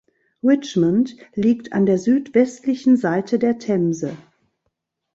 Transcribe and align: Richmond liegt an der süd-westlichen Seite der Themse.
Richmond 0.41 1.15
liegt 1.35 1.73
an 1.73 1.85
der 1.85 1.99
süd-westlichen 1.99 2.97
Seite 2.97 3.37
der 3.37 3.59
Themse. 3.59 4.17